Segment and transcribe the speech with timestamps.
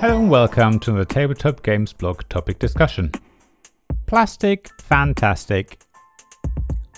[0.00, 3.12] Hello and welcome to the Tabletop Games blog topic discussion.
[4.06, 5.82] Plastic, fantastic.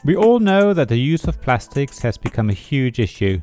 [0.05, 3.43] We all know that the use of plastics has become a huge issue.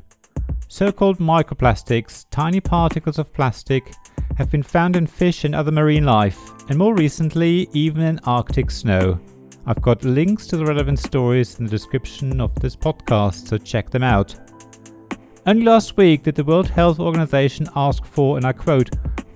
[0.68, 3.92] So called microplastics, tiny particles of plastic,
[4.38, 6.40] have been found in fish and other marine life,
[6.70, 9.20] and more recently, even in Arctic snow.
[9.66, 13.90] I've got links to the relevant stories in the description of this podcast, so check
[13.90, 14.34] them out.
[15.46, 18.88] Only last week did the World Health Organization ask for, and I quote,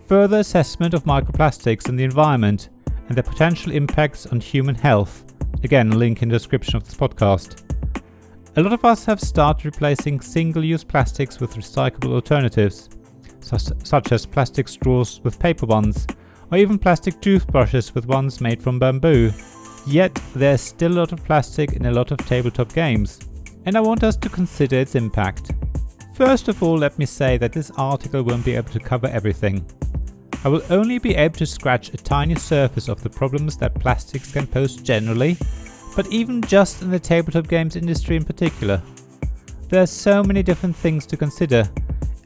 [0.07, 2.69] further assessment of microplastics in the environment
[3.09, 5.25] and their potential impacts on human health.
[5.63, 7.63] Again, link in the description of this podcast.
[8.57, 12.89] A lot of us have started replacing single use plastics with recyclable alternatives,
[13.41, 16.07] such as plastic straws with paper ones,
[16.53, 19.33] or even plastic toothbrushes with ones made from bamboo.
[19.87, 23.21] Yet, there's still a lot of plastic in a lot of tabletop games,
[23.67, 25.53] and I want us to consider its impact.
[26.15, 29.67] First of all, let me say that this article won't be able to cover everything.
[30.45, 34.33] I will only be able to scratch a tiny surface of the problems that plastics
[34.33, 35.37] can pose generally,
[35.97, 38.81] but even just in the tabletop games industry in particular.
[39.69, 41.69] There are so many different things to consider,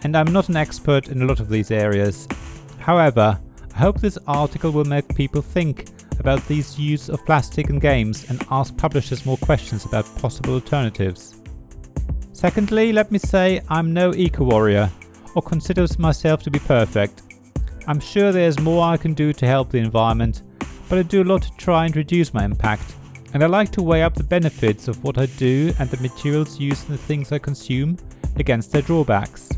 [0.03, 2.29] and I'm not an expert in a lot of these areas.
[2.79, 3.41] However,
[3.75, 5.87] I hope this article will make people think
[6.21, 11.38] about these use of plastic in games and ask publishers more questions about possible alternatives.
[12.39, 14.89] Secondly, let me say I'm no eco warrior
[15.35, 17.23] or consider myself to be perfect.
[17.89, 20.43] I'm sure there's more I can do to help the environment,
[20.89, 22.95] but I do a lot to try and reduce my impact.
[23.35, 26.61] And I like to weigh up the benefits of what I do and the materials
[26.61, 27.97] used in the things I consume
[28.37, 29.49] against their drawbacks.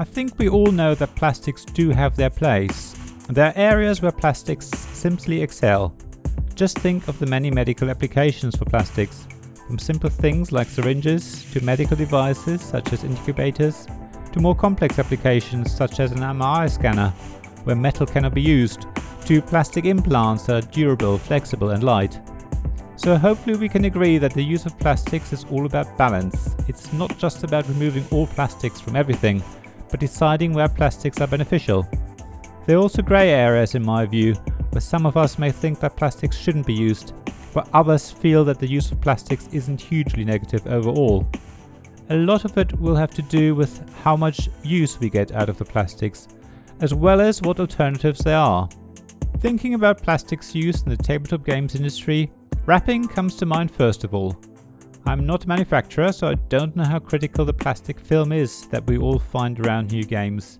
[0.00, 2.96] I think we all know that plastics do have their place.
[3.28, 5.94] And there are areas where plastics simply excel.
[6.56, 9.28] Just think of the many medical applications for plastics,
[9.66, 13.86] from simple things like syringes to medical devices such as incubators
[14.32, 17.12] to more complex applications such as an MRI scanner
[17.66, 18.86] where metal cannot be used,
[19.26, 22.20] to plastic implants that are durable, flexible, and light.
[22.94, 26.54] So, hopefully, we can agree that the use of plastics is all about balance.
[26.68, 29.42] It's not just about removing all plastics from everything,
[29.90, 31.86] but deciding where plastics are beneficial.
[32.66, 34.34] There are also grey areas, in my view,
[34.70, 37.12] where some of us may think that plastics shouldn't be used,
[37.56, 41.26] but others feel that the use of plastics isn't hugely negative overall.
[42.10, 43.72] A lot of it will have to do with
[44.02, 46.28] how much use we get out of the plastics
[46.80, 48.68] as well as what alternatives there are.
[49.38, 52.30] Thinking about plastics used in the tabletop games industry,
[52.66, 54.36] wrapping comes to mind first of all.
[55.06, 58.86] I'm not a manufacturer, so I don't know how critical the plastic film is that
[58.86, 60.58] we all find around new games.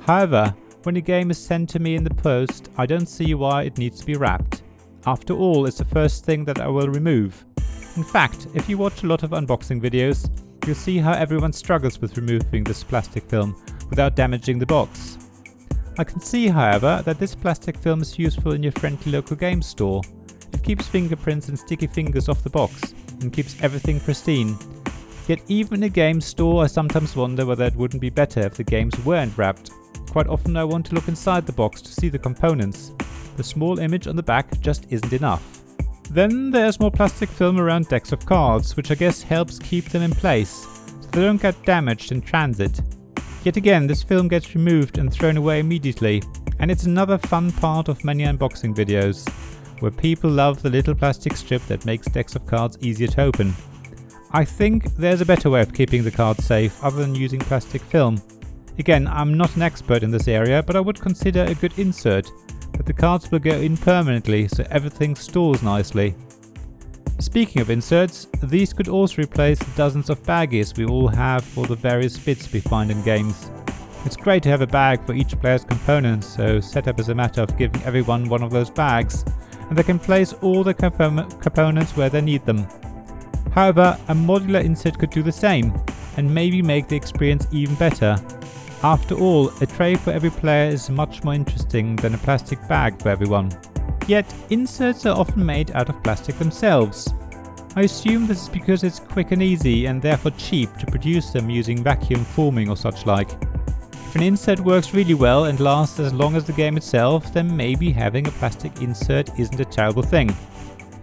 [0.00, 0.52] However,
[0.82, 3.78] when a game is sent to me in the post, I don't see why it
[3.78, 4.63] needs to be wrapped.
[5.06, 7.44] After all, it's the first thing that I will remove.
[7.96, 10.30] In fact, if you watch a lot of unboxing videos,
[10.66, 13.54] you'll see how everyone struggles with removing this plastic film
[13.90, 15.18] without damaging the box.
[15.98, 19.60] I can see, however, that this plastic film is useful in your friendly local game
[19.60, 20.00] store.
[20.52, 24.56] It keeps fingerprints and sticky fingers off the box and keeps everything pristine.
[25.28, 28.54] Yet even in a game store I sometimes wonder whether it wouldn't be better if
[28.54, 29.70] the games weren't wrapped.
[30.10, 32.92] Quite often I want to look inside the box to see the components.
[33.36, 35.62] The small image on the back just isn't enough.
[36.10, 40.02] Then there's more plastic film around decks of cards, which I guess helps keep them
[40.02, 40.66] in place,
[41.00, 42.80] so they don't get damaged in transit.
[43.42, 46.22] Yet again, this film gets removed and thrown away immediately,
[46.60, 49.28] and it's another fun part of many unboxing videos,
[49.80, 53.52] where people love the little plastic strip that makes decks of cards easier to open.
[54.30, 57.82] I think there's a better way of keeping the cards safe other than using plastic
[57.82, 58.22] film.
[58.78, 62.30] Again, I'm not an expert in this area, but I would consider a good insert
[62.74, 66.14] that the cards will go in permanently so everything stores nicely.
[67.20, 71.66] Speaking of inserts, these could also replace the dozens of baggies we all have for
[71.66, 73.50] the various bits we find in games.
[74.04, 77.40] It's great to have a bag for each player's components, so setup is a matter
[77.40, 79.24] of giving everyone one of those bags,
[79.68, 82.66] and they can place all the components where they need them.
[83.52, 85.72] However, a modular insert could do the same,
[86.16, 88.16] and maybe make the experience even better.
[88.82, 93.00] After all, a tray for every player is much more interesting than a plastic bag
[93.00, 93.50] for everyone.
[94.06, 97.12] Yet, inserts are often made out of plastic themselves.
[97.76, 101.50] I assume this is because it's quick and easy and therefore cheap to produce them
[101.50, 103.30] using vacuum forming or such like.
[103.92, 107.56] If an insert works really well and lasts as long as the game itself, then
[107.56, 110.32] maybe having a plastic insert isn't a terrible thing.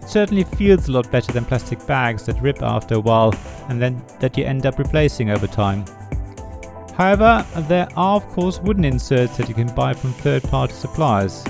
[0.01, 3.33] It certainly feels a lot better than plastic bags that rip after a while
[3.69, 5.85] and then that you end up replacing over time.
[6.95, 11.43] However, there are of course wooden inserts that you can buy from third party suppliers.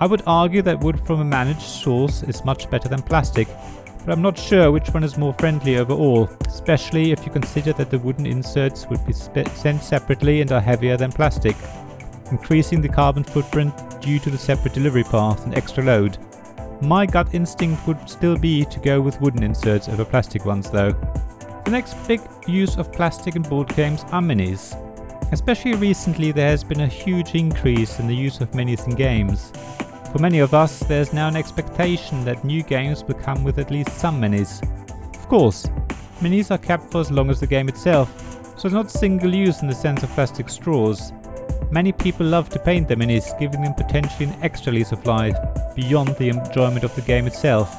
[0.00, 3.48] I would argue that wood from a managed source is much better than plastic,
[4.04, 7.90] but I'm not sure which one is more friendly overall, especially if you consider that
[7.90, 11.56] the wooden inserts would be sent separately and are heavier than plastic.
[12.30, 16.18] increasing the carbon footprint due to the separate delivery path and extra load.
[16.84, 20.92] My gut instinct would still be to go with wooden inserts over plastic ones though.
[21.64, 24.78] The next big use of plastic in board games are minis.
[25.32, 29.50] Especially recently, there has been a huge increase in the use of minis in games.
[30.12, 33.70] For many of us, there's now an expectation that new games will come with at
[33.70, 34.62] least some minis.
[35.16, 35.66] Of course,
[36.20, 38.12] minis are kept for as long as the game itself,
[38.58, 41.14] so it's not single use in the sense of plastic straws.
[41.70, 45.36] Many people love to paint their minis, giving them potentially an extra lease of life
[45.74, 47.74] beyond the enjoyment of the game itself.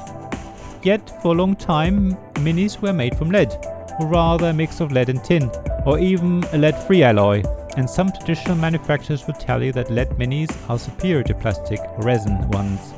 [0.82, 3.52] Yet, for a long time, minis were made from lead,
[3.98, 5.50] or rather a mix of lead and tin,
[5.86, 7.42] or even a lead free alloy,
[7.76, 12.04] and some traditional manufacturers will tell you that lead minis are superior to plastic or
[12.04, 12.92] resin ones.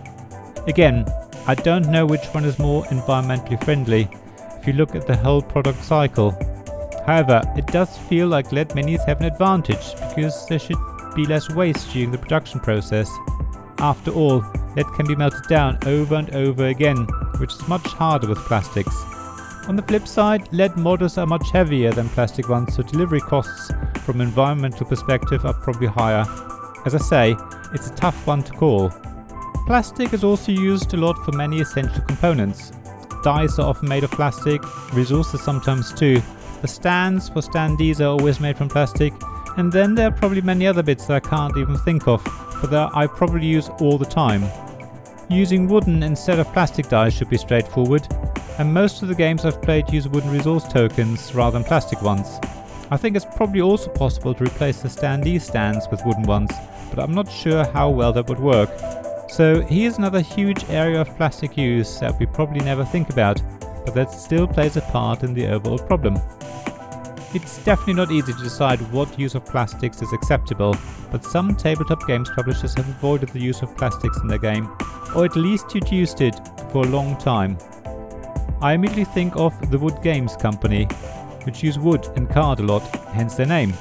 [0.67, 1.07] Again,
[1.47, 4.09] I don't know which one is more environmentally friendly
[4.59, 6.37] if you look at the whole product cycle.
[7.09, 10.77] However, it does feel like lead minis have an advantage because there should
[11.15, 13.11] be less waste during the production process.
[13.79, 14.45] After all,
[14.77, 17.07] lead can be melted down over and over again,
[17.39, 18.95] which is much harder with plastics.
[19.69, 23.71] On the flip side, lead models are much heavier than plastic ones, so delivery costs
[24.05, 26.27] from an environmental perspective are probably higher.
[26.85, 27.37] As I say,
[27.73, 28.93] it's a tough one to call.
[29.67, 32.71] Plastic is also used a lot for many essential components.
[33.25, 34.61] Dies are often made of plastic,
[34.93, 36.21] resources sometimes too.
[36.61, 39.13] The stands for standees are always made from plastic,
[39.57, 42.23] and then there are probably many other bits that I can't even think of,
[42.61, 44.45] but that I probably use all the time.
[45.31, 48.09] Using wooden instead of plastic dies should be straightforward,
[48.59, 52.41] and most of the games I've played use wooden resource tokens rather than plastic ones.
[52.91, 56.51] I think it's probably also possible to replace the standee stands with wooden ones,
[56.91, 58.71] but I'm not sure how well that would work.
[59.29, 63.41] So here's another huge area of plastic use that we probably never think about,
[63.89, 66.21] but that still plays a part in the overall problem.
[67.33, 70.77] It's definitely not easy to decide what use of plastics is acceptable,
[71.11, 74.69] but some tabletop games publishers have avoided the use of plastics in their game,
[75.17, 76.39] or at least reduced it
[76.71, 77.57] for a long time.
[78.61, 80.85] I immediately think of the Wood Games Company,
[81.45, 83.73] which use wood and card a lot, hence their name.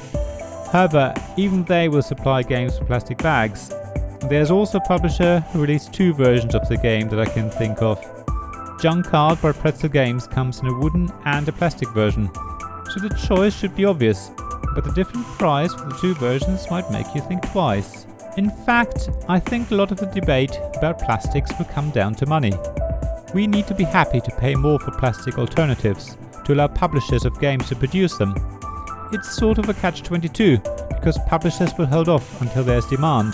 [0.71, 3.74] However, even they will supply games with plastic bags.
[4.30, 7.81] There's also a publisher who released two versions of the game that I can think
[7.81, 8.17] of.
[8.80, 12.30] Junk Art by Pretzel Games comes in a wooden and a plastic version,
[12.92, 14.30] so the choice should be obvious,
[14.76, 18.06] but the different price for the two versions might make you think twice.
[18.38, 22.28] In fact, I think a lot of the debate about plastics will come down to
[22.28, 22.54] money.
[23.34, 26.16] We need to be happy to pay more for plastic alternatives
[26.46, 28.36] to allow publishers of games to produce them.
[29.12, 30.60] It's sort of a catch 22
[30.90, 33.34] because publishers will hold off until there's demand,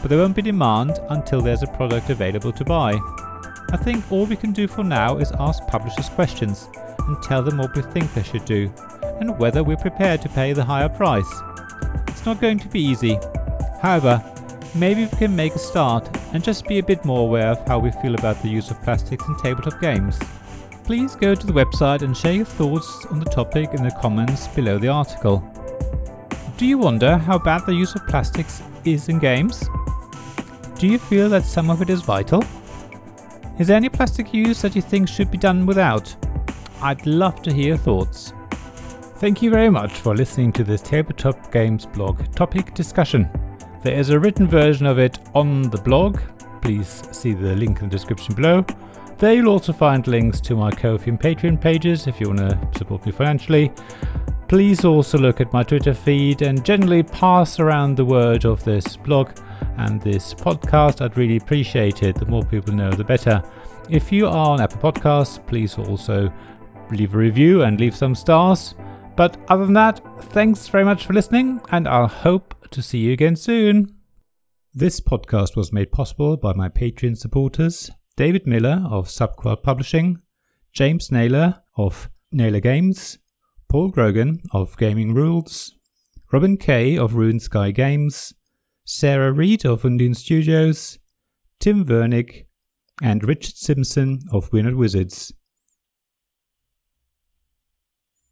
[0.00, 2.96] but there won't be demand until there's a product available to buy.
[3.72, 6.68] I think all we can do for now is ask publishers questions
[7.06, 8.72] and tell them what we think they should do
[9.20, 11.32] and whether we're prepared to pay the higher price.
[12.08, 13.18] It's not going to be easy.
[13.80, 14.22] However,
[14.74, 17.78] maybe we can make a start and just be a bit more aware of how
[17.78, 20.18] we feel about the use of plastics in tabletop games.
[20.84, 24.48] Please go to the website and share your thoughts on the topic in the comments
[24.48, 25.42] below the article.
[26.56, 29.68] Do you wonder how bad the use of plastics is in games?
[30.78, 32.44] Do you feel that some of it is vital?
[33.56, 36.14] Is there any plastic use that you think should be done without?
[36.82, 38.32] I'd love to hear your thoughts.
[39.18, 43.30] Thank you very much for listening to this Tabletop Games blog topic discussion.
[43.84, 46.18] There is a written version of it on the blog.
[46.62, 48.66] Please see the link in the description below.
[49.18, 52.58] There you'll also find links to my Ko-fi and Patreon pages if you want to
[52.76, 53.70] support me financially.
[54.48, 58.96] Please also look at my Twitter feed and generally pass around the word of this
[58.96, 59.30] blog
[59.78, 61.00] and this podcast.
[61.00, 62.16] I'd really appreciate it.
[62.16, 63.42] The more people know, the better.
[63.90, 66.32] If you are on Apple Podcasts, please also
[66.90, 68.74] leave a review and leave some stars.
[69.16, 70.00] But other than that,
[70.32, 73.94] thanks very much for listening, and I'll hope to see you again soon.
[74.72, 80.20] This podcast was made possible by my Patreon supporters David Miller of Subquad Publishing,
[80.72, 83.18] James Naylor of Naylor Games,
[83.74, 85.74] Paul Grogan of Gaming Rules,
[86.32, 88.32] Robin Kay of Ruined Sky Games,
[88.84, 91.00] Sarah Reed of Undine Studios,
[91.58, 92.44] Tim Vernick,
[93.02, 95.32] and Richard Simpson of Weird Wizards.